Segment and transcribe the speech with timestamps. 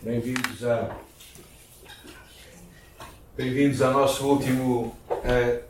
[0.00, 0.96] Bem-vindos a
[3.36, 5.60] bem-vindos ao nosso último uh,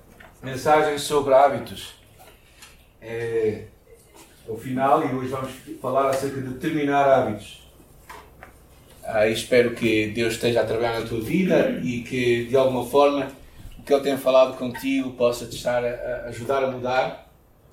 [0.42, 1.94] mensagem sobre hábitos.
[3.00, 3.64] É,
[4.46, 7.66] o final e hoje vamos falar acerca de terminar hábitos.
[9.02, 13.32] Ah, espero que Deus esteja a trabalhar na tua vida e que de alguma forma
[13.78, 17.32] o que Ele tem falado contigo possa te estar a ajudar a mudar.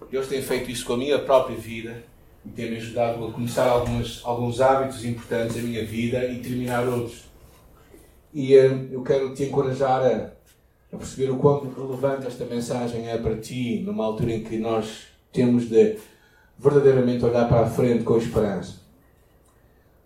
[0.10, 2.02] Deus tem feito isso com a minha própria vida
[2.46, 7.26] e tem-me ajudado a começar algumas, alguns hábitos importantes da minha vida e terminar outros.
[8.34, 10.32] E uh, eu quero te encorajar a,
[10.94, 15.08] a, perceber o quão relevante esta mensagem é para ti, numa altura em que nós
[15.32, 15.98] temos de
[16.58, 18.86] verdadeiramente olhar para a frente com esperança.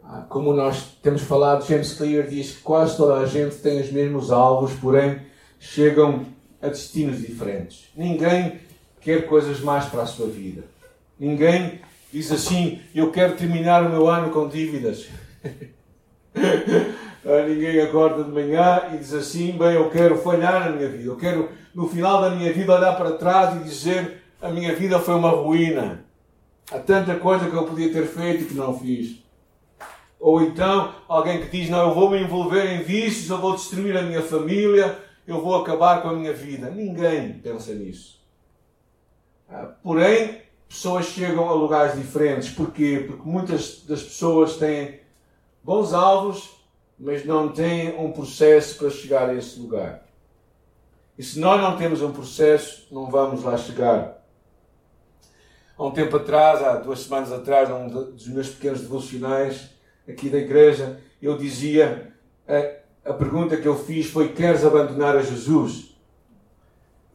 [0.03, 3.91] Ah, como nós temos falado, James Clear diz que quase toda a gente tem os
[3.91, 5.21] mesmos alvos, porém
[5.59, 6.25] chegam
[6.61, 7.89] a destinos diferentes.
[7.95, 8.59] Ninguém
[9.01, 10.63] quer coisas mais para a sua vida.
[11.19, 11.79] Ninguém
[12.11, 15.07] diz assim: Eu quero terminar o meu ano com dívidas.
[17.47, 21.03] Ninguém acorda de manhã e diz assim: Bem, eu quero falhar na minha vida.
[21.03, 24.99] Eu quero, no final da minha vida, olhar para trás e dizer: A minha vida
[24.99, 26.05] foi uma ruína.
[26.71, 29.23] Há tanta coisa que eu podia ter feito e que não fiz.
[30.19, 33.95] Ou então, alguém que diz: Não, eu vou me envolver em vícios, eu vou destruir
[33.97, 36.69] a minha família, eu vou acabar com a minha vida.
[36.69, 38.19] Ninguém pensa nisso.
[39.49, 42.49] Ah, porém, pessoas chegam a lugares diferentes.
[42.49, 43.03] Porquê?
[43.05, 44.99] Porque muitas das pessoas têm
[45.63, 46.49] bons alvos,
[46.97, 50.05] mas não têm um processo para chegar a esse lugar.
[51.17, 54.23] E se nós não temos um processo, não vamos lá chegar.
[55.77, 59.69] Há um tempo atrás, há duas semanas atrás, num dos meus pequenos devocionais
[60.07, 62.13] aqui da igreja, eu dizia,
[62.47, 65.97] a, a pergunta que eu fiz foi: Queres abandonar a Jesus?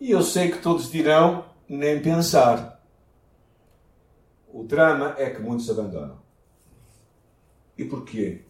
[0.00, 2.73] E eu sei que todos dirão: Nem pensar.
[4.54, 6.16] O drama é que muitos abandonam.
[7.76, 8.42] E porquê?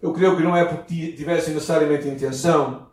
[0.00, 2.86] Eu creio que não é porque tivessem necessariamente intenção,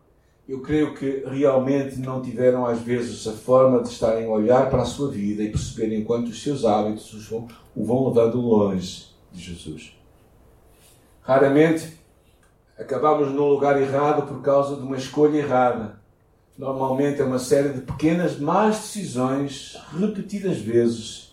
[0.50, 4.82] eu creio que realmente não tiveram às vezes a forma de estarem a olhar para
[4.82, 9.10] a sua vida e perceberem quanto os seus hábitos os vão, o vão levando longe
[9.32, 9.96] de Jesus.
[11.22, 12.00] Raramente
[12.80, 16.02] acabamos num lugar errado por causa de uma escolha errada.
[16.58, 21.25] Normalmente é uma série de pequenas más decisões repetidas vezes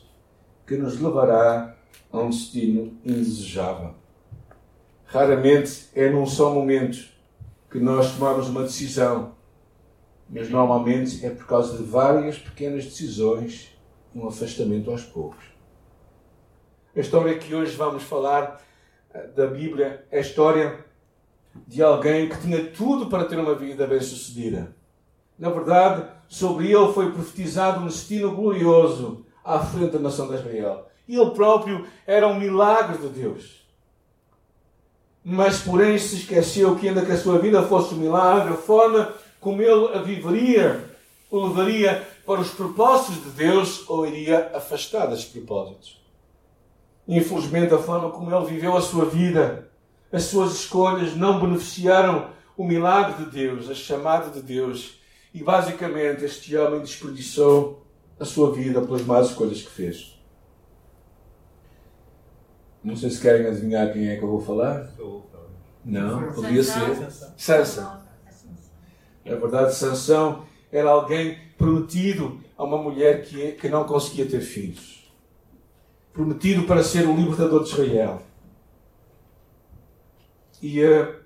[0.66, 1.76] que nos levará
[2.10, 3.94] a um destino indesejável.
[5.04, 6.98] Raramente é num só momento
[7.70, 9.34] que nós tomamos uma decisão,
[10.28, 13.76] mas normalmente é por causa de várias pequenas decisões
[14.14, 15.44] e um afastamento aos poucos.
[16.94, 18.62] A história que hoje vamos falar
[19.12, 20.84] eh, da Bíblia é a história
[21.66, 24.74] de alguém que tinha tudo para ter uma vida bem-sucedida.
[25.38, 30.86] Na verdade, sobre ele foi profetizado um destino glorioso à frente da nação de Israel.
[31.08, 33.66] Ele próprio era um milagre de Deus.
[35.25, 39.12] Mas, porém, se esqueceu que, ainda que a sua vida fosse um milagre, a forma
[39.41, 40.92] como ele a viveria
[41.32, 45.98] o levaria para os propósitos de Deus ou iria afastar desses propósitos.
[47.08, 49.66] Infelizmente, a forma como ele viveu a sua vida,
[50.12, 55.00] as suas escolhas não beneficiaram o milagre de Deus, a chamada de Deus.
[55.32, 57.81] E basicamente, este homem desperdiçou
[58.18, 60.20] a sua vida pelas más escolhas que fez.
[62.82, 64.90] Não sei se querem adivinhar quem é que eu vou falar.
[65.84, 67.10] Não, podia ser.
[67.36, 68.02] Sansa.
[69.24, 75.12] Na verdade, Sansão era alguém prometido a uma mulher que, que não conseguia ter filhos.
[76.12, 78.22] Prometido para ser o libertador de Israel.
[80.60, 81.21] E uh,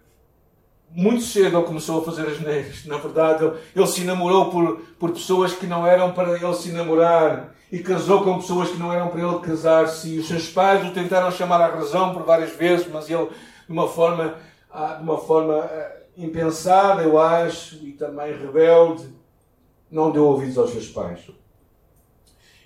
[0.90, 2.84] muito cedo ele começou a fazer as neiras.
[2.86, 6.70] Na verdade, ele, ele, se namorou por, por pessoas que não eram para ele se
[6.72, 10.18] namorar e casou com pessoas que não eram para ele casar-se.
[10.18, 13.88] Os seus pais o tentaram chamar à razão por várias vezes, mas ele, de uma
[13.88, 14.36] forma,
[14.70, 19.06] ah, de uma forma ah, impensada, eu acho, e também rebelde,
[19.90, 21.20] não deu ouvidos aos seus pais.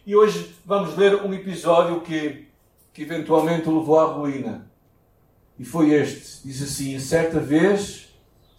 [0.06, 2.48] E hoje vamos ler um episódio que,
[2.92, 4.70] que eventualmente o levou à ruína.
[5.58, 6.46] E foi este.
[6.46, 8.09] Diz assim: certa vez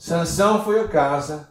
[0.02, 1.48] Sansão foi a casa,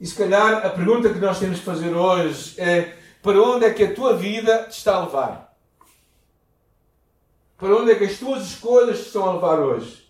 [0.00, 3.70] E se calhar a pergunta que nós temos que fazer hoje é: para onde é
[3.72, 5.54] que a tua vida te está a levar?
[7.58, 10.08] Para onde é que as tuas escolhas te estão a levar hoje?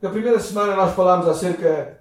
[0.00, 1.98] Na primeira semana nós falámos acerca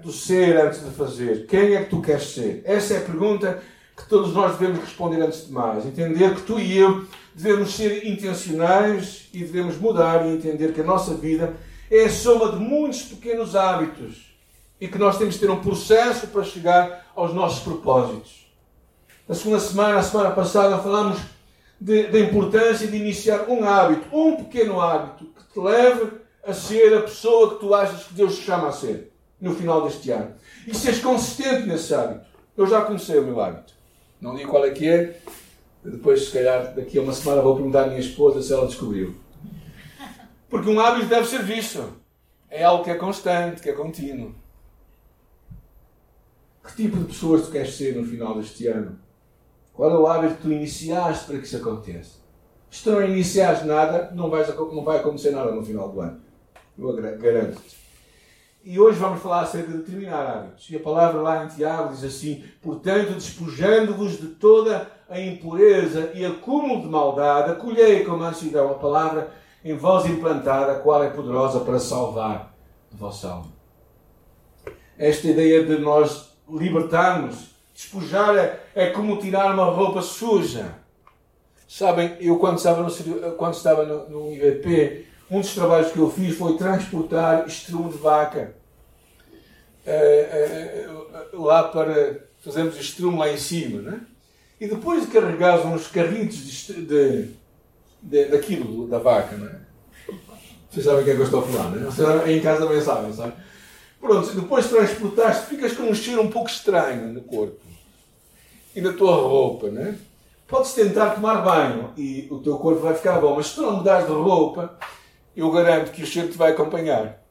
[0.00, 1.46] do ser antes de fazer.
[1.46, 2.62] Quem é que tu queres ser?
[2.64, 3.60] Essa é a pergunta
[3.96, 5.84] que todos nós devemos responder antes de mais.
[5.84, 7.04] Entender que tu e eu
[7.34, 11.56] devemos ser intencionais e devemos mudar e entender que a nossa vida
[11.90, 14.29] é a soma de muitos pequenos hábitos
[14.80, 18.46] e que nós temos de ter um processo para chegar aos nossos propósitos.
[19.28, 21.18] Na segunda semana, a semana passada, falamos
[21.80, 26.12] da importância de iniciar um hábito, um pequeno hábito, que te leve
[26.44, 29.82] a ser a pessoa que tu achas que Deus te chama a ser no final
[29.82, 30.34] deste ano.
[30.66, 32.26] E seres consistente nesse hábito.
[32.56, 33.72] Eu já comecei o meu hábito.
[34.20, 35.18] Não digo qual é que é.
[35.82, 39.14] Depois, se calhar, daqui a uma semana vou perguntar à minha esposa se ela descobriu.
[40.50, 41.82] Porque um hábito deve ser visto.
[42.50, 44.34] É algo que é constante, que é contínuo.
[46.64, 48.98] Que tipo de pessoas tu queres ser no final deste ano?
[49.72, 52.20] Qual é o hábito que tu iniciaste para que isso aconteça?
[52.70, 56.20] Se tu não iniciares nada, não, vais, não vai acontecer nada no final do ano.
[56.78, 57.80] Eu garanto-te.
[58.62, 60.68] E hoje vamos falar acerca de determinar hábitos.
[60.68, 66.24] E a palavra lá em Tiago diz assim: Portanto, despojando-vos de toda a impureza e
[66.24, 69.32] acúmulo de maldade, acolhei com mansidão a palavra
[69.64, 72.54] em vós implantada, a qual é poderosa para salvar
[72.92, 73.52] a vossa alma.
[74.98, 80.74] Esta ideia de nós libertarmos, despojar, é, é como tirar uma roupa suja.
[81.68, 84.30] Sabem, eu quando estava no, quando estava no, no
[85.30, 88.52] um dos trabalhos que eu fiz foi transportar estrumo de vaca
[89.86, 94.00] uh, uh, lá para fazermos estrumo lá em cima, né?
[94.60, 97.28] E depois de carregar uns carritos de, de,
[98.02, 99.60] de, daquilo, da vaca, né?
[100.70, 101.84] Vocês sabem o que é que eu estou a falar, né?
[101.86, 103.32] Vocês em casa também sabem, sabe?
[104.00, 107.60] Pronto, depois de transportaste, ficas com um cheiro um pouco estranho no corpo
[108.74, 109.98] e na tua roupa, né?
[110.48, 113.76] Podes tentar tomar banho e o teu corpo vai ficar bom, mas se tu não
[113.76, 114.78] mudares de roupa,
[115.36, 117.22] eu garanto que o cheiro te vai acompanhar.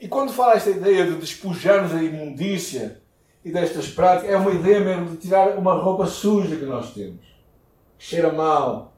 [0.00, 3.00] E quando fala esta ideia de despojar-nos da imundícia
[3.44, 7.20] e destas práticas, é uma ideia mesmo de tirar uma roupa suja que nós temos,
[7.98, 8.94] que cheira mal.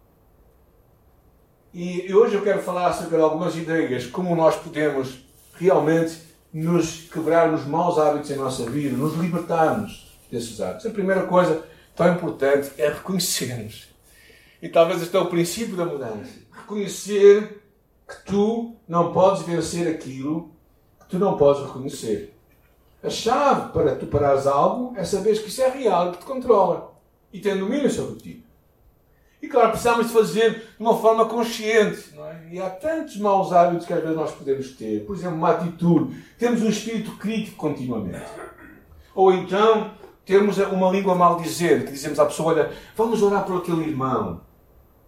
[1.74, 5.18] E hoje eu quero falar de algumas ideias, como nós podemos
[5.54, 10.86] realmente nos quebrarmos maus hábitos em nossa vida, nos libertarmos desses hábitos.
[10.86, 11.64] A primeira coisa
[11.94, 13.88] tão importante é reconhecermos.
[14.60, 16.32] E talvez este é o princípio da mudança.
[16.52, 17.62] Reconhecer
[18.06, 20.50] que tu não podes vencer aquilo
[21.00, 22.34] que tu não podes reconhecer.
[23.02, 26.92] A chave para tu parares algo é saber que isso é real, que te controla
[27.32, 28.44] e tem domínio sobre ti.
[29.40, 32.12] E claro, precisamos de fazer de uma forma consciente.
[32.50, 35.04] E há tantos maus hábitos que às vezes nós podemos ter.
[35.04, 36.24] Por exemplo, uma atitude.
[36.38, 38.26] Temos um espírito crítico continuamente.
[39.14, 39.92] Ou então
[40.24, 44.40] temos uma língua maldizente, que dizemos à pessoa: olha, vamos orar por aquele irmão.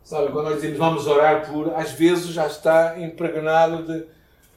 [0.02, 4.06] Sabe, quando nós dizemos vamos orar por, às vezes já está impregnado de,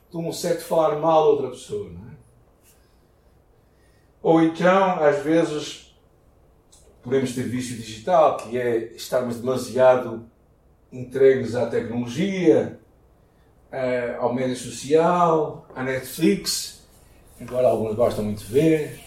[0.09, 1.89] de um certo falar mal a outra pessoa.
[1.89, 2.13] É?
[4.21, 5.93] Ou então, às vezes,
[7.03, 10.25] podemos ter vício digital, que é estarmos demasiado
[10.93, 12.79] entregues à tecnologia,
[13.71, 16.87] eh, ao médio social, à Netflix,
[17.41, 18.99] agora alguns gostam muito de ver.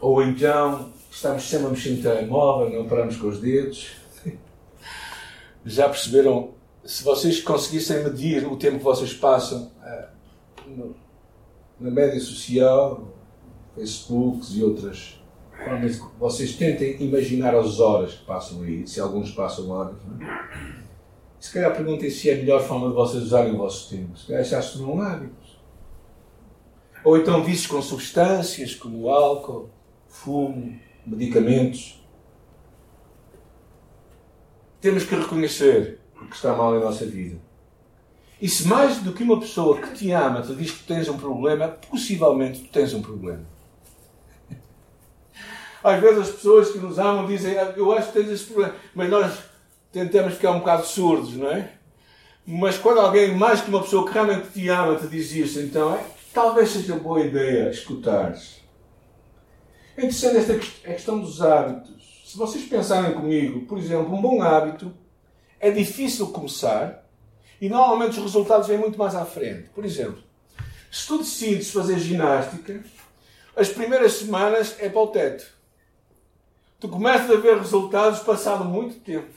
[0.00, 3.92] Ou então, estamos sempre a mexer no telemóvel, não paramos com os dedos
[5.64, 6.52] já perceberam?
[6.84, 9.72] Se vocês conseguissem medir o tempo que vocês passam
[10.66, 10.94] no,
[11.80, 13.08] na média social,
[13.74, 15.20] Facebooks e outras
[16.18, 19.96] vocês tentem imaginar as horas que passam aí, se alguns passam horas.
[20.04, 20.48] Não é?
[21.38, 24.16] Se calhar perguntem se é a melhor forma de vocês usarem o vosso tempo.
[24.16, 25.58] Se calhar já se tornam hábitos.
[27.04, 29.68] Ou então vícios com substâncias como álcool,
[30.08, 32.02] fumo, medicamentos
[34.84, 37.40] temos que reconhecer o que está mal na nossa vida.
[38.38, 41.16] E se mais do que uma pessoa que te ama te diz que tens um
[41.16, 43.46] problema, possivelmente tu tens um problema.
[45.84, 48.74] Às vezes as pessoas que nos amam dizem, ah, eu acho que tens esse problema,
[48.94, 49.38] mas nós
[49.92, 51.72] tentamos ficar um bocado surdos, não é?
[52.46, 55.94] Mas quando alguém, mais que uma pessoa que realmente te ama, te diz isso, então
[55.94, 58.62] é, talvez seja boa ideia escutares.
[59.94, 62.22] É interessante esta questão dos hábitos.
[62.24, 64.90] Se vocês pensarem comigo, por exemplo, um bom hábito
[65.60, 67.06] é difícil começar
[67.60, 69.68] e normalmente os resultados vêm muito mais à frente.
[69.68, 70.22] Por exemplo,
[70.90, 72.82] se tu decides fazer ginástica,
[73.54, 75.53] as primeiras semanas é para o teto.
[76.84, 79.32] Tu começas a ver resultados passado muito tempo.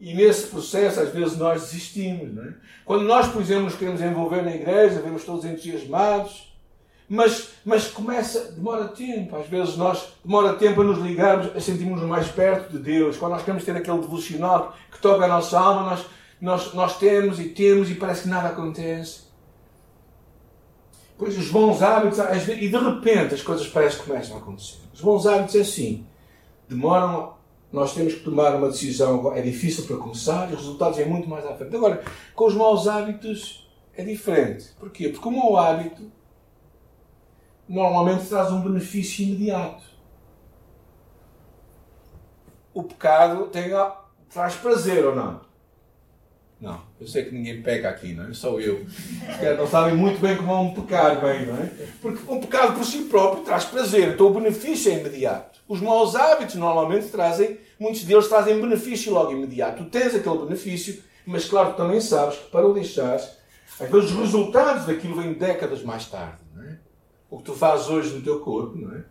[0.00, 2.34] E nesse processo, às vezes, nós desistimos.
[2.34, 2.54] Não é?
[2.84, 6.52] Quando nós, por exemplo, nos queremos envolver na igreja, vemos todos entusiasmados,
[7.08, 9.36] mas, mas começa, demora tempo.
[9.36, 13.16] Às vezes nós demora tempo a nos ligarmos, a sentirmos mais perto de Deus.
[13.16, 16.06] Quando nós queremos ter aquele devocional que toca a nossa alma, nós,
[16.40, 19.30] nós, nós temos e temos e parece que nada acontece.
[21.16, 22.18] Pois os bons hábitos,
[22.48, 24.89] e de repente as coisas parecem que começam a acontecer.
[25.00, 26.06] Os bons hábitos é assim,
[26.68, 27.32] demoram
[27.72, 31.26] nós temos que tomar uma decisão, é difícil para começar e os resultados é muito
[31.26, 31.74] mais à frente.
[31.74, 32.04] Agora,
[32.34, 33.66] com os maus hábitos
[33.96, 34.74] é diferente.
[34.78, 35.08] Porquê?
[35.08, 36.10] Porque o mau hábito
[37.66, 39.84] normalmente traz um benefício imediato.
[42.74, 43.70] O pecado tem,
[44.28, 45.40] traz prazer ou não?
[46.60, 48.34] Não, eu sei que ninguém peca aqui, não é?
[48.34, 48.84] Só eu.
[49.56, 51.70] Não sabem muito bem como é um pecado, bem, não é?
[52.02, 55.58] Porque um pecado por si próprio traz prazer, então o benefício é imediato.
[55.66, 59.84] Os maus hábitos normalmente trazem, muitos deles trazem benefício logo imediato.
[59.84, 63.30] Tu tens aquele benefício, mas claro, tu também sabes que para o deixares,
[63.90, 66.76] os resultados daquilo vêm décadas mais tarde, não é?
[67.30, 69.02] O que tu fazes hoje no teu corpo, não é?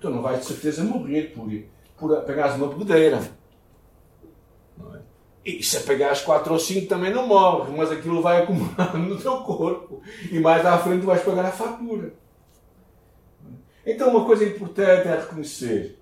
[0.00, 1.48] Tu não vais de certeza morrer por,
[1.96, 3.20] por pegares uma bebedeira.
[5.48, 9.38] E se apagares 4 ou 5 também não morres, mas aquilo vai acumulando no teu
[9.38, 10.02] corpo.
[10.30, 12.12] E mais à frente vais pagar a fatura.
[13.86, 15.98] Então uma coisa importante é reconhecer.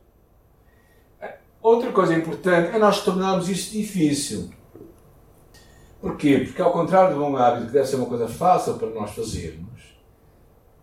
[1.62, 4.50] Outra coisa importante é nós tornarmos isso difícil.
[6.00, 6.38] Porquê?
[6.38, 9.96] Porque ao contrário do bom hábito, que deve ser uma coisa fácil para nós fazermos,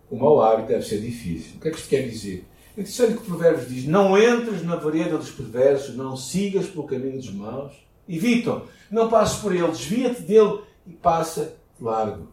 [0.09, 1.57] o mau hábito deve ser difícil.
[1.57, 2.47] O que é que isto quer dizer?
[2.77, 6.87] É interessante que o Provérbios diz: Não entres na vereda dos perversos, não sigas pelo
[6.87, 8.63] caminho dos maus Evita-o.
[8.91, 9.67] Não passes por ele.
[9.67, 12.27] Desvia-te dele e passa largo.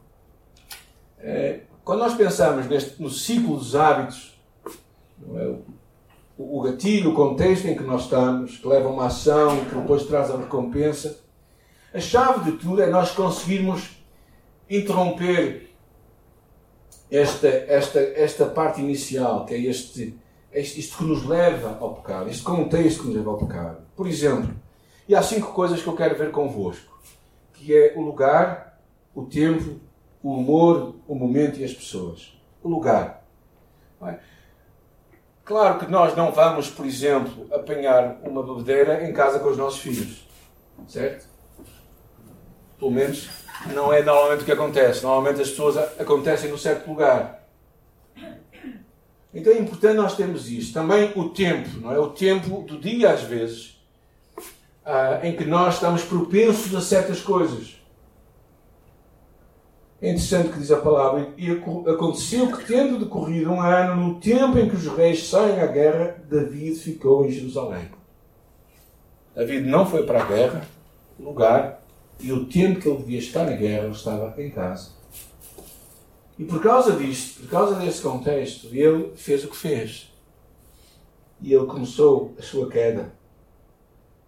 [1.18, 4.38] É, quando nós pensamos neste, no ciclo dos hábitos,
[5.34, 5.54] é?
[6.38, 9.74] o, o gatilho, o contexto em que nós estamos, que leva a uma ação, que
[9.74, 11.18] depois traz a recompensa,
[11.92, 14.00] a chave de tudo é nós conseguirmos
[14.68, 15.70] interromper
[17.10, 20.16] esta, esta, esta parte inicial, que é este,
[20.52, 23.78] este, isto que nos leva ao pecado, este contexto que nos leva ao pecado.
[23.96, 24.54] Por exemplo,
[25.09, 27.00] e há cinco coisas que eu quero ver convosco,
[27.54, 28.80] que é o lugar,
[29.14, 29.80] o tempo,
[30.23, 32.38] o humor, o momento e as pessoas.
[32.62, 33.25] O lugar.
[34.02, 34.19] É?
[35.45, 39.80] Claro que nós não vamos, por exemplo, apanhar uma bebedeira em casa com os nossos
[39.80, 40.28] filhos.
[40.87, 41.28] Certo?
[42.78, 43.28] Pelo menos
[43.75, 45.02] não é normalmente o que acontece.
[45.02, 47.47] Normalmente as pessoas acontecem num certo lugar.
[49.33, 50.73] Então é importante nós termos isso.
[50.73, 51.99] Também o tempo, não é?
[51.99, 53.79] O tempo do dia, às vezes,
[54.84, 57.80] ah, em que nós estamos propensos a certas coisas.
[60.02, 64.58] É interessante que diz a palavra, e aconteceu que, tendo decorrido um ano, no tempo
[64.58, 67.90] em que os reis saem à guerra, David ficou em Jerusalém.
[69.34, 70.66] David não foi para a guerra,
[71.18, 71.82] lugar,
[72.18, 74.90] e o tempo que ele devia estar na guerra, ele estava em casa.
[76.38, 80.10] E por causa disto, por causa desse contexto, ele fez o que fez.
[81.42, 83.12] E ele começou a sua queda.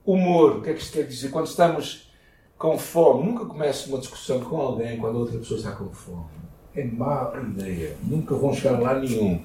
[0.05, 1.31] Humor, o que é que isto quer dizer?
[1.31, 2.11] Quando estamos
[2.59, 6.27] com fome, nunca comece uma discussão com alguém quando outra pessoa está com fome.
[6.75, 7.97] É má ideia.
[8.03, 9.43] Nunca vão chegar lá nenhum.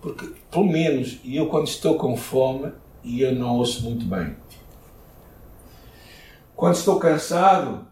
[0.00, 4.36] Porque, pelo menos, eu quando estou com fome, e eu não ouço muito bem.
[6.54, 7.86] Quando estou cansado,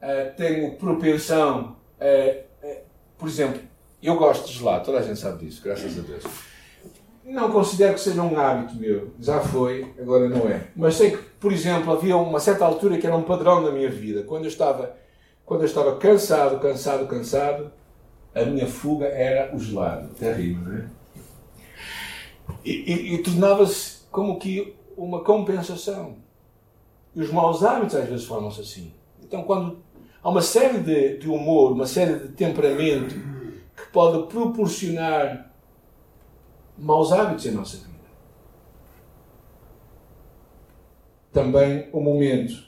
[0.00, 1.76] uh, tenho propensão.
[2.00, 2.80] Uh, uh,
[3.18, 3.60] por exemplo,
[4.02, 6.24] eu gosto de gelado, toda a gente sabe disso, graças a Deus.
[7.24, 9.12] Não considero que seja um hábito meu.
[9.18, 10.68] Já foi, agora não é.
[10.76, 13.90] Mas sei que, por exemplo, havia uma certa altura que era um padrão na minha
[13.90, 14.22] vida.
[14.24, 14.94] Quando eu estava,
[15.44, 17.72] quando eu estava cansado, cansado, cansado,
[18.34, 20.08] a minha fuga era o gelado.
[20.14, 20.84] Terrível, não é?
[22.62, 26.16] E, e, e tornava-se como que uma compensação.
[27.14, 28.92] E os maus hábitos às vezes formam-se assim.
[29.22, 29.78] Então, quando
[30.22, 33.14] há uma série de, de humor, uma série de temperamento
[33.74, 35.53] que pode proporcionar
[36.78, 37.94] maus hábitos em nossa vida.
[41.32, 42.64] Também o momento.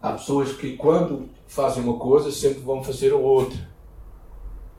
[0.00, 3.72] Há pessoas que, quando fazem uma coisa, sempre vão fazer outra.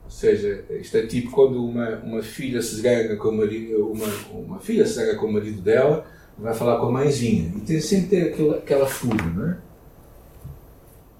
[0.04, 4.06] Ou seja, isto é tipo quando uma, uma filha se zanga com o marido, uma,
[4.32, 7.52] uma filha se zanga com o marido dela, vai falar com a mãezinha.
[7.56, 9.58] E tem sempre ter aquela, aquela fuga, não é?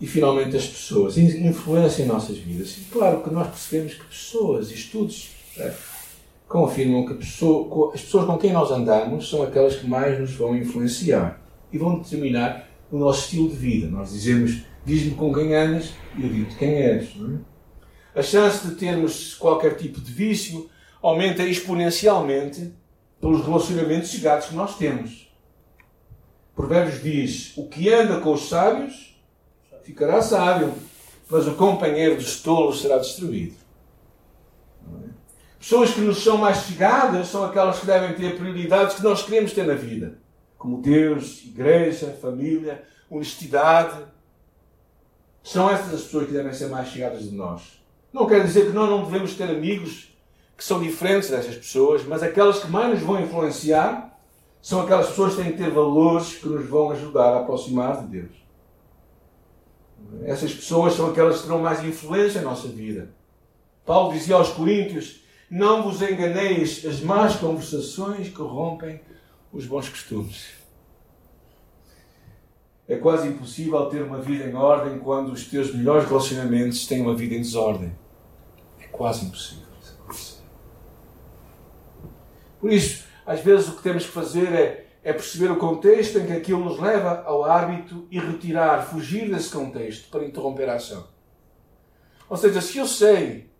[0.00, 2.76] E finalmente as pessoas influenciam em nossas vidas.
[2.76, 5.72] E claro que nós percebemos que pessoas estudos é,
[6.48, 10.56] confirmam que pessoa, as pessoas com quem nós andamos são aquelas que mais nos vão
[10.56, 11.40] influenciar
[11.72, 13.88] e vão determinar o nosso estilo de vida.
[13.88, 17.08] Nós dizemos, diz-me com quem andas e eu digo-te quem és.
[18.14, 18.20] É?
[18.20, 20.70] A chance de termos qualquer tipo de vício
[21.02, 22.72] aumenta exponencialmente
[23.20, 25.28] pelos relacionamentos chegados que nós temos.
[26.54, 29.16] Provérbios diz: O que anda com os sábios
[29.82, 30.72] ficará sábio,
[31.28, 33.63] mas o companheiro dos tolos será destruído.
[35.64, 39.54] Pessoas que nos são mais chegadas são aquelas que devem ter prioridades que nós queremos
[39.54, 40.18] ter na vida
[40.58, 43.96] como Deus, igreja, família, honestidade.
[45.42, 47.82] São essas as pessoas que devem ser mais chegadas de nós.
[48.12, 50.14] Não quer dizer que nós não devemos ter amigos
[50.54, 54.18] que são diferentes dessas pessoas, mas aquelas que mais nos vão influenciar
[54.60, 58.20] são aquelas pessoas que têm que ter valores que nos vão ajudar a aproximar de
[58.20, 58.36] Deus.
[60.24, 63.14] Essas pessoas são aquelas que terão mais influência na nossa vida.
[63.86, 69.00] Paulo dizia aos Coríntios: Não vos enganeis, as más conversações corrompem
[69.52, 70.64] os bons costumes.
[72.86, 77.14] É quase impossível ter uma vida em ordem quando os teus melhores relacionamentos têm uma
[77.14, 77.92] vida em desordem.
[78.80, 79.64] É quase impossível
[82.60, 86.26] Por isso, às vezes o que temos que fazer é, é perceber o contexto em
[86.26, 91.06] que aquilo nos leva ao hábito e retirar, fugir desse contexto para interromper a ação.
[92.28, 93.50] Ou seja, se eu sei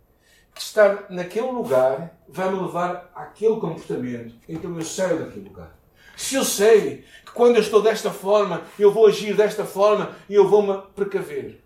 [0.61, 5.77] estar naquele lugar vai me levar àquele comportamento, então eu saio daquele lugar.
[6.17, 10.35] Se eu sei que quando eu estou desta forma, eu vou agir desta forma e
[10.35, 11.63] eu vou-me precaver.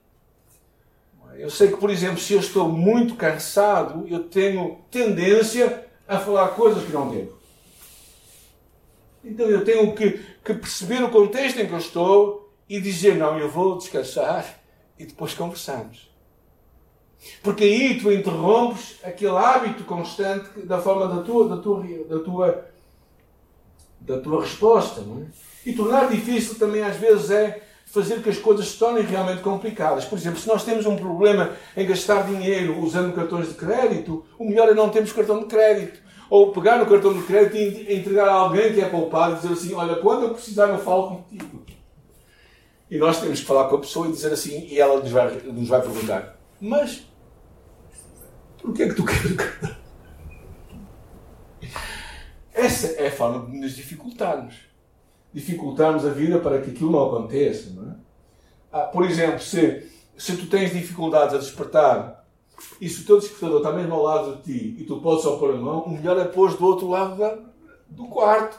[1.36, 6.48] Eu sei que, por exemplo, se eu estou muito cansado, eu tenho tendência a falar
[6.48, 7.38] coisas que não devo.
[9.22, 10.12] Então eu tenho que,
[10.44, 14.58] que perceber o contexto em que eu estou e dizer: não, eu vou descansar
[14.98, 16.07] e depois conversamos.
[17.42, 22.68] Porque aí tu interrompes aquele hábito constante da forma da tua, da tua, da tua
[24.00, 25.00] da tua resposta.
[25.02, 25.26] Não é?
[25.66, 30.04] E tornar difícil também às vezes é fazer que as coisas se tornem realmente complicadas.
[30.04, 34.44] Por exemplo, se nós temos um problema em gastar dinheiro usando cartões de crédito, o
[34.44, 36.00] melhor é não termos cartão de crédito.
[36.30, 39.52] Ou pegar no cartão de crédito e entregar a alguém que é poupado e dizer
[39.54, 41.64] assim: Olha, quando eu precisar, eu falo contigo.
[42.90, 45.30] E nós temos que falar com a pessoa e dizer assim, e ela nos vai,
[45.44, 47.06] nos vai perguntar: Mas
[48.60, 49.76] porquê é que tu queres cartão?
[52.52, 54.56] Essa é a forma de nos dificultarmos.
[55.32, 57.70] Dificultarmos a vida para que aquilo não aconteça.
[57.70, 57.96] Não é?
[58.72, 62.26] ah, por exemplo, se, se tu tens dificuldades a despertar
[62.80, 65.36] e se o teu despertador está mesmo ao lado de ti e tu podes só
[65.36, 67.38] pôr a mão, o melhor é pôr do outro lado da,
[67.88, 68.58] do quarto.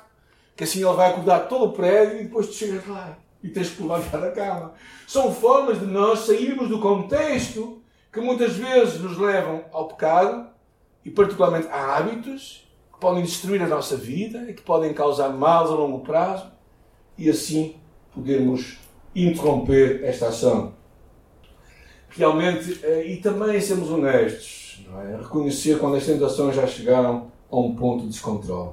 [0.55, 3.69] Que assim ele vai acordar todo o prédio e depois tu chegas lá e tens
[3.69, 4.73] que levantar a cama.
[5.07, 10.47] São formas de nós sairmos do contexto que muitas vezes nos levam ao pecado
[11.05, 12.67] e particularmente a hábitos
[12.99, 16.51] podem destruir a nossa vida e que podem causar males a longo prazo
[17.17, 17.75] e assim
[18.13, 18.77] podermos
[19.15, 20.73] interromper esta ação.
[22.09, 25.17] Realmente, eh, e também sermos honestos, é?
[25.17, 28.71] reconhecer quando as tentações já chegaram a um ponto de descontrole.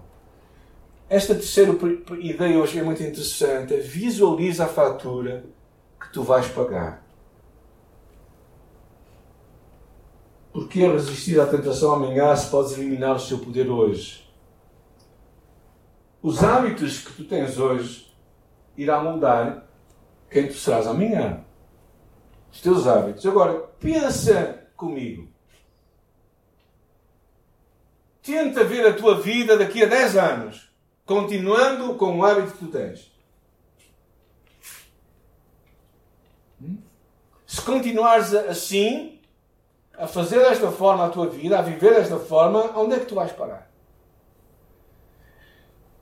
[1.08, 1.72] Esta terceira
[2.18, 3.76] ideia hoje é muito interessante.
[3.76, 5.44] Visualiza a fatura
[6.00, 7.05] que tu vais pagar.
[10.56, 14.26] Porque resistir à tentação amanhã se podes eliminar o seu poder hoje?
[16.22, 18.10] Os hábitos que tu tens hoje
[18.74, 19.68] irá mudar
[20.30, 21.44] quem tu serás amanhã.
[22.50, 23.26] Os teus hábitos.
[23.26, 25.28] Agora, pensa comigo.
[28.22, 30.72] Tenta ver a tua vida daqui a 10 anos,
[31.04, 33.12] continuando com o hábito que tu tens.
[36.62, 36.78] Hum?
[37.46, 39.15] Se continuares assim,
[39.98, 43.14] a fazer desta forma a tua vida, a viver desta forma, onde é que tu
[43.14, 43.70] vais parar?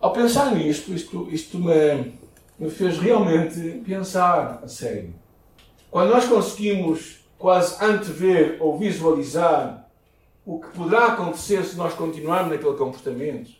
[0.01, 2.13] Ao pensar nisto, isto, isto me,
[2.59, 5.15] me fez realmente pensar a sério.
[5.91, 9.89] Quando nós conseguimos quase antever ou visualizar
[10.45, 13.51] o que poderá acontecer se nós continuarmos naquele comportamento,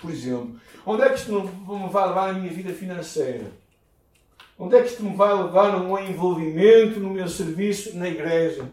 [0.00, 3.52] por exemplo, onde é que isto me vai levar na minha vida financeira?
[4.58, 8.68] Onde é que isto me vai levar no meu envolvimento no meu serviço na igreja?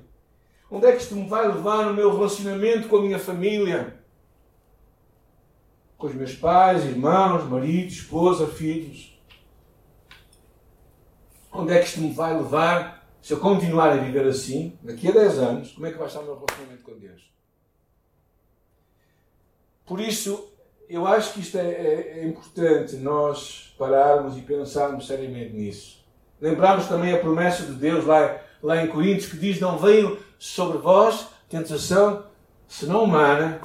[0.70, 3.98] Onde é que isto me vai levar no meu relacionamento com a minha família?
[5.98, 9.18] Com os meus pais, irmãos, marido, esposa, filhos?
[11.52, 15.12] Onde é que isto me vai levar se eu continuar a viver assim, daqui a
[15.12, 17.30] 10 anos, como é que vai estar o meu relacionamento com Deus?
[19.86, 20.50] Por isso,
[20.88, 26.06] eu acho que isto é, é, é importante nós pararmos e pensarmos seriamente nisso.
[26.40, 30.78] Lembrarmos também a promessa de Deus lá, lá em Coríntios que diz: Não veio sobre
[30.78, 32.24] vós tentação
[32.68, 33.62] senão humana,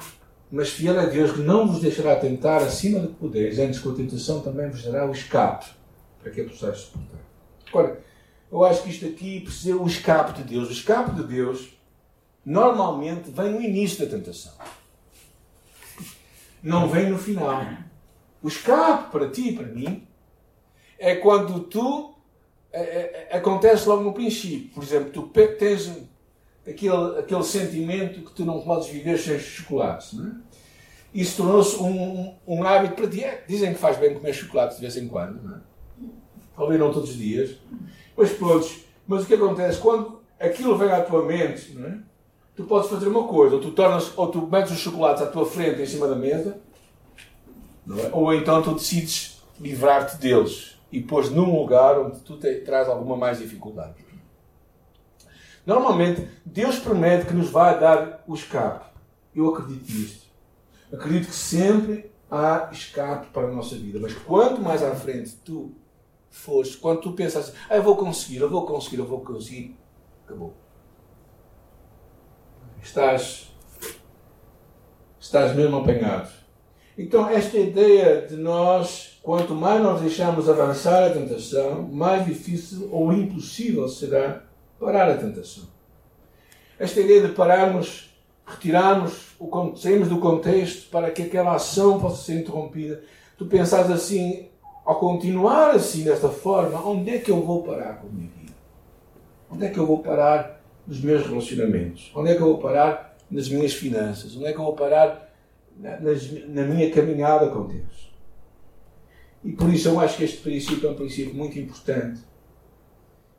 [0.51, 3.89] mas fiel é Deus que não vos deixará tentar acima do que poderes, antes com
[3.89, 5.65] a tentação também vos dará o escape
[6.21, 7.19] para que a possais suportar.
[7.67, 8.01] Agora,
[8.51, 10.69] eu acho que isto aqui precisa o escape de Deus.
[10.69, 11.73] O escape de Deus
[12.45, 14.53] normalmente vem no início da tentação.
[16.61, 17.65] Não vem no final.
[18.41, 20.07] O escape para ti e para mim
[20.99, 22.13] é quando tu
[22.71, 24.69] é, é, acontece logo no princípio.
[24.73, 25.23] Por exemplo, tu
[25.57, 25.91] tens
[26.67, 30.15] aquele, aquele sentimento que tu não podes viver sem chocolate.
[30.15, 30.31] Não é?
[31.13, 33.23] Isso tornou-se um, um, hábito para ti.
[33.23, 35.59] É, dizem que faz bem comer chocolate de vez em quando, não é?
[36.55, 37.57] Talvez não todos os dias.
[38.17, 38.69] Mas pronto.
[39.07, 39.79] Mas o que acontece?
[39.79, 41.99] Quando aquilo vem à tua mente, não é?
[42.55, 43.55] tu podes fazer uma coisa.
[43.55, 46.57] Ou tu, tornas, ou tu metes os chocolates à tua frente em cima da mesa,
[47.89, 48.09] é?
[48.11, 53.17] ou então tu decides livrar-te deles e pôs num lugar onde tu te, traz alguma
[53.17, 53.95] mais dificuldade.
[55.65, 58.85] Normalmente, Deus promete que nos vai dar o escape.
[59.33, 60.27] Eu acredito nisto.
[60.91, 63.99] Acredito que sempre há escape para a nossa vida.
[63.99, 65.71] Mas quanto mais à frente tu
[66.29, 69.77] fores, quando tu pensas ah, eu vou conseguir, eu vou conseguir, eu vou conseguir,
[70.25, 70.53] acabou.
[72.81, 73.55] Estás,
[75.19, 76.29] estás mesmo apanhado.
[76.97, 83.11] Então, esta ideia de nós, quanto mais nós deixamos avançar a tentação, mais difícil ou
[83.13, 84.43] impossível será
[84.83, 85.63] parar a tentação.
[86.77, 88.13] Esta ideia de pararmos,
[88.45, 93.01] retirarmos, o, sairmos do contexto para que aquela ação possa ser interrompida.
[93.37, 94.49] Tu pensas assim,
[94.83, 98.53] ao continuar assim, desta forma, onde é que eu vou parar com a minha vida?
[99.49, 102.11] Onde é que eu vou parar nos meus relacionamentos?
[102.15, 104.35] Onde é que eu vou parar nas minhas finanças?
[104.35, 105.33] Onde é que eu vou parar
[105.77, 105.97] na,
[106.47, 108.11] na minha caminhada com Deus?
[109.43, 112.21] E por isso eu acho que este princípio é um princípio muito importante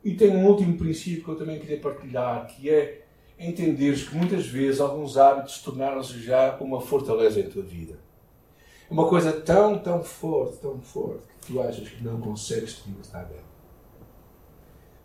[0.05, 3.01] e tem um último princípio que eu também queria partilhar, que é
[3.39, 7.97] entenderes que muitas vezes alguns hábitos tornaram-se já uma fortaleza em tua vida.
[8.87, 12.87] É uma coisa tão, tão forte, tão forte, que tu achas que não consegues te
[12.87, 13.43] libertar dela.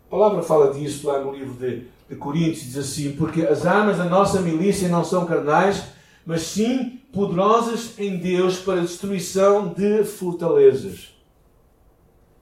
[0.05, 3.97] A palavra fala disso lá no livro de, de Coríntios, diz assim: Porque as armas
[3.97, 5.83] da nossa milícia não são carnais,
[6.23, 11.15] mas sim poderosas em Deus para destruição de fortalezas.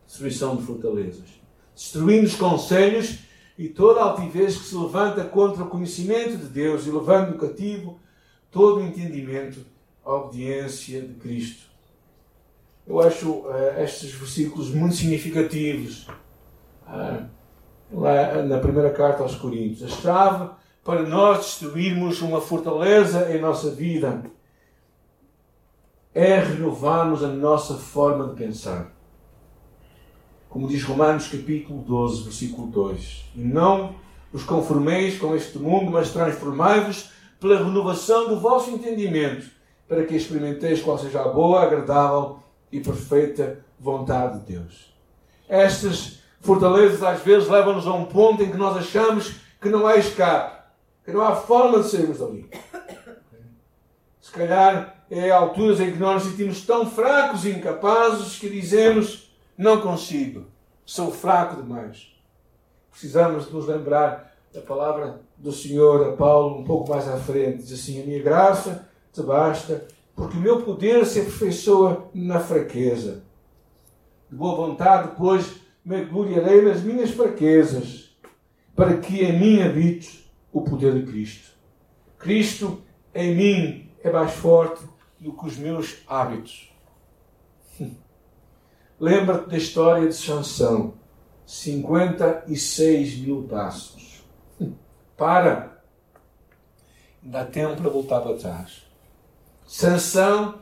[0.05, 1.38] Destruição de fortalezas
[1.79, 3.19] destruindo os conselhos
[3.57, 7.97] e toda altivez que se levanta contra o conhecimento de Deus e levando cativo
[8.51, 9.65] todo o entendimento
[10.03, 11.69] à obediência de Cristo.
[12.85, 16.05] Eu acho uh, estes versículos muito significativos.
[16.85, 17.25] Uh,
[17.93, 19.83] lá na primeira carta aos Coríntios.
[19.83, 20.49] A chave
[20.83, 24.21] para nós destruirmos uma fortaleza em nossa vida
[26.13, 28.98] é renovarmos a nossa forma de pensar
[30.49, 33.25] como diz Romanos capítulo 12, versículo 2.
[33.35, 33.95] E não
[34.33, 39.47] os conformeis com este mundo, mas transformai-vos pela renovação do vosso entendimento,
[39.87, 42.39] para que experimenteis qual seja a boa, agradável
[42.71, 44.93] e perfeita vontade de Deus.
[45.47, 49.97] Estas fortalezas às vezes levam-nos a um ponto em que nós achamos que não há
[49.97, 50.63] escape,
[51.05, 52.49] que não há forma de sairmos dali.
[54.19, 59.28] Se calhar é alturas em que nós nos sentimos tão fracos e incapazes que dizemos
[59.59, 60.45] não consigo.
[60.85, 62.15] Sou fraco demais.
[62.89, 67.63] Precisamos nos lembrar da palavra do Senhor a Paulo um pouco mais à frente.
[67.63, 73.21] Diz assim: A minha graça te basta, porque o meu poder se aperfeiçoa na fraqueza.
[74.29, 78.15] De boa vontade, pois, me gloriarei nas minhas fraquezas,
[78.73, 81.51] para que em mim habite o poder de Cristo.
[82.17, 82.81] Cristo
[83.13, 84.85] em mim é mais forte
[85.19, 86.71] do que os meus hábitos.
[88.99, 90.93] Lembra-te da história de Sansão.
[91.45, 94.23] 56 mil passos.
[95.17, 95.81] Para.
[97.21, 98.83] Dá tempo para voltar para trás.
[99.65, 100.59] Sansão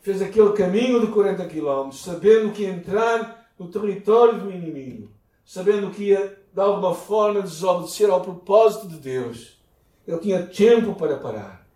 [0.00, 5.10] fez aquele caminho de 40 quilómetros, sabendo que ia entrar no território do inimigo,
[5.44, 9.58] sabendo que ia, de alguma forma, desobedecer ao propósito de Deus.
[10.06, 11.66] Ele tinha tempo para parar.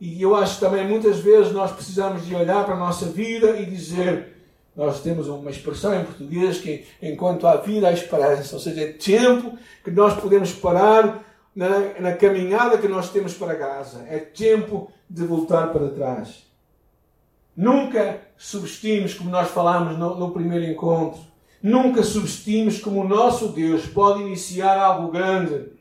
[0.00, 3.64] E eu acho também muitas vezes nós precisamos de olhar para a nossa vida e
[3.64, 4.35] dizer
[4.76, 8.92] nós temos uma expressão em português que enquanto há vida há esperança, ou seja, é
[8.92, 14.04] tempo que nós podemos parar na, na caminhada que nós temos para casa.
[14.08, 16.44] É tempo de voltar para trás.
[17.56, 21.20] Nunca subestimes, como nós falámos no, no primeiro encontro,
[21.62, 25.72] Nunca subestimes como o nosso Deus pode iniciar algo grande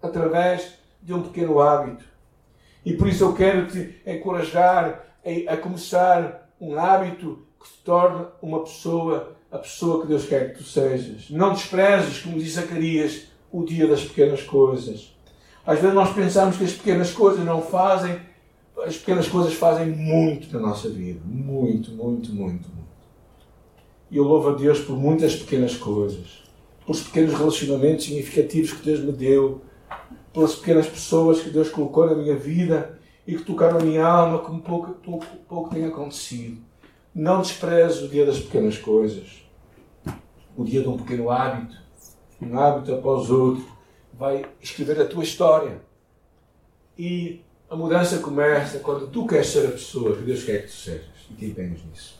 [0.00, 2.04] através de um pequeno hábito.
[2.84, 5.04] E por isso eu quero te encorajar
[5.48, 10.58] a, começar um hábito que te torne uma pessoa, a pessoa que Deus quer que
[10.58, 11.30] tu sejas.
[11.30, 15.14] Não desprezes, como diz Zacarias, o dia das pequenas coisas.
[15.66, 18.20] Às vezes nós pensamos que as pequenas coisas não fazem,
[18.84, 21.20] as pequenas coisas fazem muito na nossa vida.
[21.24, 22.82] Muito, muito, muito, muito.
[24.10, 26.42] E eu louvo a Deus por muitas pequenas coisas.
[26.84, 29.62] Pelos pequenos relacionamentos significativos que Deus me deu.
[30.32, 34.38] Pelas pequenas pessoas que Deus colocou na minha vida e que tocaram a minha alma
[34.40, 36.71] como pouco, pouco, pouco tem acontecido.
[37.14, 39.42] Não desprezo o dia das pequenas coisas.
[40.56, 41.76] O dia de um pequeno hábito.
[42.40, 43.66] Um hábito após outro
[44.14, 45.80] vai escrever a tua história.
[46.98, 50.74] E a mudança começa quando tu queres ser a pessoa que Deus quer que tu
[50.74, 52.18] sejas e te empenhas nisso.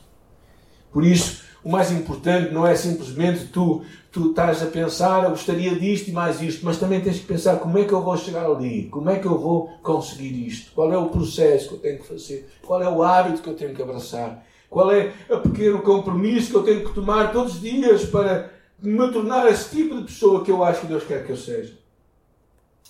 [0.91, 5.75] Por isso, o mais importante não é simplesmente tu, tu estás a pensar, eu gostaria
[5.75, 8.45] disto e mais isto, mas também tens que pensar como é que eu vou chegar
[8.45, 11.99] ali, como é que eu vou conseguir isto, qual é o processo que eu tenho
[11.99, 15.83] que fazer, qual é o hábito que eu tenho que abraçar, qual é o pequeno
[15.83, 20.05] compromisso que eu tenho que tomar todos os dias para me tornar esse tipo de
[20.05, 21.77] pessoa que eu acho que Deus quer que eu seja.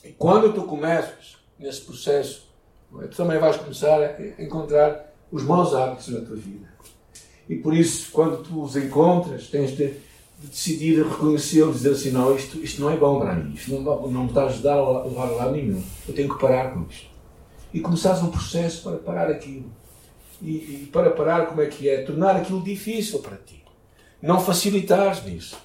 [0.02, 2.50] E quando tu começas nesse processo,
[3.02, 3.08] é?
[3.08, 6.72] tu também vais começar a encontrar os maus hábitos na tua vida.
[7.50, 9.94] E por isso, quando tu os encontras, tens de
[10.42, 14.24] decidir reconhecê-los, dizer assim: não, isto, isto não é bom para mim, isto não, não
[14.24, 15.84] me está a ajudar a levar a lado nenhum.
[16.08, 17.10] Eu tenho que parar com isto.
[17.74, 19.70] E começares um processo para parar aquilo.
[20.44, 22.04] E, e para parar, como é que é?
[22.04, 23.64] Tornar aquilo difícil para ti.
[24.22, 25.58] Não facilitares nisso.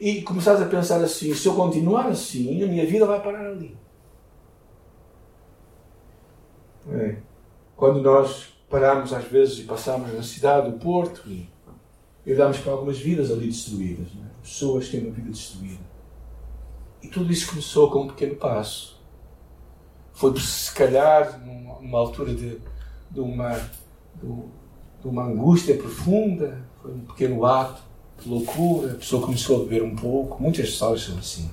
[0.00, 3.76] E começares a pensar assim: se eu continuar assim, a minha vida vai parar ali.
[6.90, 7.16] É.
[7.76, 11.48] Quando nós paramos às vezes e passamos na cidade do Porto e,
[12.26, 14.42] e para algumas vidas ali destruídas, é?
[14.42, 15.94] pessoas têm uma vida destruída.
[17.02, 19.00] E tudo isso começou com um pequeno passo.
[20.12, 22.58] Foi se calhar numa altura de,
[23.10, 23.60] de, uma,
[24.22, 27.82] de, uma angústia profunda, foi um pequeno ato
[28.22, 31.50] de loucura, a pessoa começou a beber um pouco, muitas histórias são assim.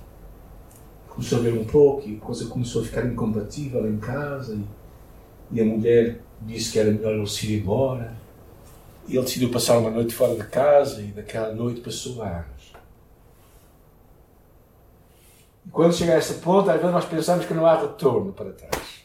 [1.10, 5.58] Começou a beber um pouco e a coisa começou a ficar incompatível em casa e,
[5.58, 8.14] e a mulher disse que era melhor ele se ir embora.
[9.08, 12.72] E ele decidiu passar uma noite fora de casa e daquela noite passou anos.
[15.66, 18.52] E quando chega a esse ponto, às vezes nós pensamos que não há retorno para
[18.52, 19.02] trás.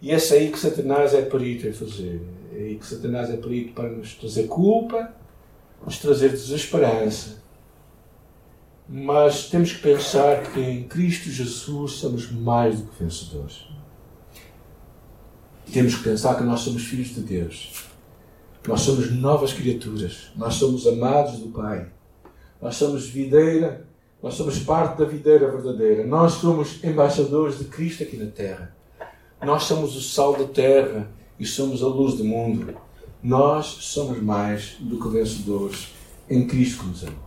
[0.00, 2.20] E é aí que Satanás é perito em fazer.
[2.66, 5.14] Aí que Satanás é perito para nos trazer culpa,
[5.84, 7.40] nos trazer desesperança.
[8.88, 13.68] Mas temos que pensar que em Cristo Jesus somos mais do que vencedores.
[15.72, 17.84] Temos que pensar que nós somos filhos de Deus.
[18.66, 20.32] Nós somos novas criaturas.
[20.34, 21.88] Nós somos amados do Pai.
[22.60, 23.86] Nós somos videira.
[24.20, 26.04] Nós somos parte da videira verdadeira.
[26.04, 28.74] Nós somos embaixadores de Cristo aqui na terra.
[29.40, 32.74] Nós somos o sal da terra e somos a luz do mundo.
[33.22, 35.88] Nós somos mais do que vencedores
[36.28, 37.26] em Cristo que nos amou.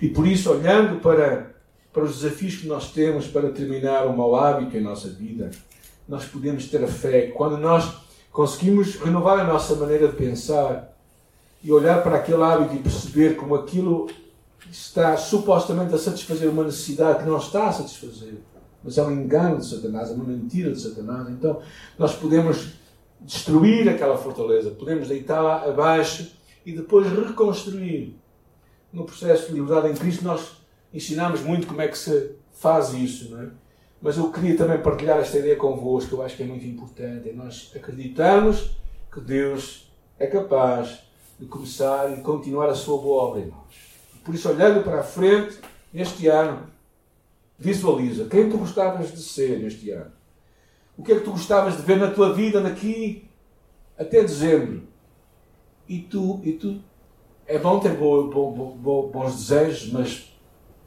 [0.00, 1.54] E por isso, olhando para,
[1.92, 5.50] para os desafios que nós temos para terminar o mau hábito em nossa vida,
[6.08, 7.28] nós podemos ter a fé.
[7.28, 10.92] Quando nós conseguimos renovar a nossa maneira de pensar
[11.62, 14.08] e olhar para aquele hábito e perceber como aquilo
[14.70, 18.34] está supostamente a satisfazer uma necessidade que não está a satisfazer,
[18.82, 21.60] mas é um engano de Satanás, é uma mentira de Satanás, então
[21.98, 22.72] nós podemos
[23.24, 26.32] destruir aquela fortaleza, podemos deitá-la abaixo
[26.64, 28.16] e depois reconstruir.
[28.92, 30.58] No processo de liberdade em Cristo, nós
[30.92, 33.48] ensinamos muito como é que se faz isso, não é?
[34.00, 37.30] Mas eu queria também partilhar esta ideia convosco, eu acho que é muito importante.
[37.30, 38.76] É nós acreditamos
[39.12, 40.98] que Deus é capaz
[41.38, 43.74] de começar e continuar a sua boa obra em nós.
[44.24, 45.58] Por isso, olhando para a frente,
[45.92, 46.66] neste ano,
[47.58, 50.10] visualiza quem tu gostavas de ser neste ano.
[50.96, 53.28] O que é que tu gostavas de ver na tua vida daqui
[53.98, 54.82] até dezembro?
[55.88, 56.80] E tu, e tu
[57.46, 60.32] é bom ter bo, bo, bo, bons desejos, mas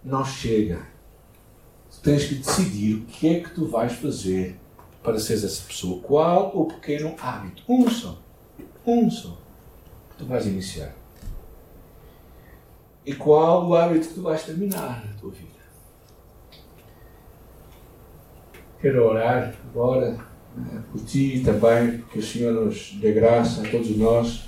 [0.04, 0.96] não chega
[2.06, 4.60] tens que decidir o que é que tu vais fazer
[5.02, 6.02] para seres essa pessoa.
[6.02, 7.64] Qual o pequeno hábito?
[7.68, 8.20] Um só.
[8.86, 9.36] Um só.
[10.12, 10.96] Que tu vais iniciar.
[13.06, 15.55] E qual o hábito que tu vais terminar na tua vida?
[18.82, 20.18] Quero orar agora
[20.56, 24.48] né, por ti também, que o Senhor nos dê graça a todos nós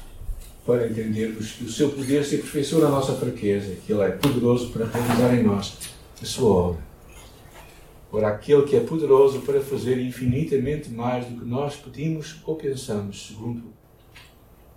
[0.66, 4.70] para entendermos que o seu poder se aperfeiçoa na nossa fraqueza, que Ele é poderoso
[4.72, 5.78] para realizar em nós
[6.22, 6.88] a sua obra
[8.10, 13.28] por aquele que é poderoso para fazer infinitamente mais do que nós pedimos ou pensamos,
[13.28, 13.64] segundo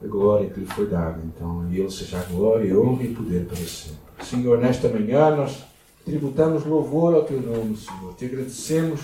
[0.03, 1.21] a glória que lhe foi dada.
[1.25, 3.99] Então, a Ele seja a glória, a honra e poder para sempre.
[4.23, 5.65] Senhor, nesta manhã nós
[6.05, 8.15] tributamos louvor ao Teu nome, Senhor.
[8.15, 9.01] Te agradecemos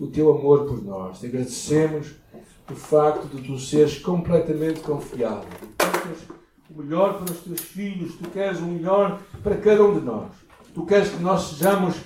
[0.00, 1.20] o Teu amor por nós.
[1.20, 2.12] Te agradecemos
[2.70, 5.44] o facto de Tu seres completamente confiável.
[5.76, 6.18] Tu queres
[6.70, 8.14] o melhor para os Teus filhos.
[8.14, 10.30] Tu queres o melhor para cada um de nós.
[10.72, 11.96] Tu queres que nós sejamos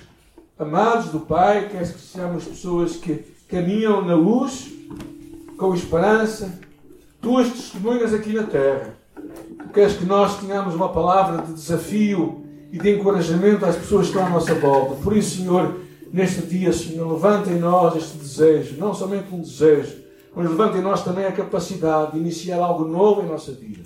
[0.59, 1.69] amados do Pai.
[1.69, 4.73] Queres que sejamos pessoas que caminham na luz,
[5.57, 6.59] com esperança.
[7.21, 8.93] Tuas testemunhas aqui na terra.
[9.15, 14.11] Tu queres que nós tenhamos uma palavra de desafio e de encorajamento às pessoas que
[14.11, 14.95] estão à nossa volta.
[14.95, 15.79] Por isso, Senhor,
[16.15, 19.97] neste dia, Senhor, levanta em nós este desejo, não somente um desejo,
[20.33, 23.83] mas levanta em nós também a capacidade de iniciar algo novo em nossa vida.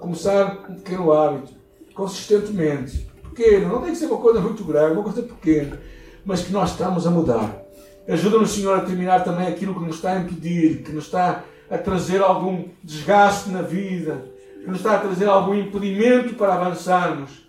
[0.00, 1.52] Começar um pequeno hábito,
[1.92, 3.06] consistentemente.
[3.34, 5.78] Pequeno, não tem que ser uma coisa muito grande, uma coisa pequena,
[6.24, 7.62] mas que nós estamos a mudar.
[8.08, 11.76] Ajuda-nos, Senhor, a terminar também aquilo que nos está a impedir, que nos está a
[11.76, 14.24] trazer algum desgaste na vida,
[14.62, 17.46] que nos está a trazer algum impedimento para avançarmos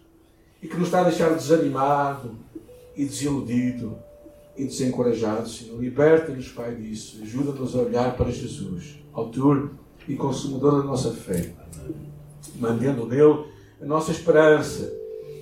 [0.61, 2.35] e que nos está a deixar desanimado
[2.97, 4.08] e desiludido
[4.59, 5.79] e desencorajado, Senhor.
[5.79, 7.19] Liberta-nos, Pai, disso.
[7.23, 9.71] Ajuda-nos a olhar para Jesus, autor
[10.05, 11.53] e consumidor da nossa fé,
[12.59, 13.45] mantendo nele
[13.81, 14.93] a nossa esperança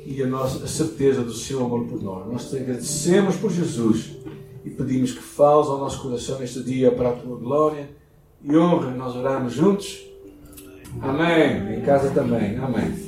[0.05, 2.31] e a nossa a certeza do seu amor por nós.
[2.31, 4.17] Nós te agradecemos por Jesus
[4.63, 7.89] e pedimos que fales ao nosso coração neste dia para a tua glória
[8.43, 8.91] e honra.
[8.91, 10.05] Nós oramos juntos.
[11.01, 11.79] Amém.
[11.79, 12.57] Em casa também.
[12.57, 13.06] Amém.